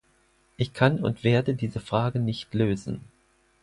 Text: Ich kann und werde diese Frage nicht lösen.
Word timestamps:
Ich 0.57 0.73
kann 0.73 1.03
und 1.03 1.23
werde 1.23 1.53
diese 1.53 1.79
Frage 1.79 2.17
nicht 2.17 2.51
lösen. 2.55 3.01